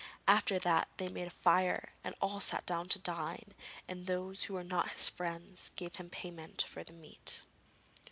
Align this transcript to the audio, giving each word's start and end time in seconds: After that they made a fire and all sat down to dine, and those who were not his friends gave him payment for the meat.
After 0.27 0.57
that 0.57 0.87
they 0.97 1.09
made 1.09 1.27
a 1.27 1.29
fire 1.29 1.89
and 2.03 2.15
all 2.19 2.39
sat 2.39 2.65
down 2.65 2.89
to 2.89 2.97
dine, 2.97 3.53
and 3.87 4.07
those 4.07 4.45
who 4.45 4.55
were 4.55 4.63
not 4.63 4.89
his 4.89 5.07
friends 5.07 5.69
gave 5.75 5.97
him 5.97 6.09
payment 6.09 6.63
for 6.63 6.83
the 6.83 6.91
meat. 6.91 7.43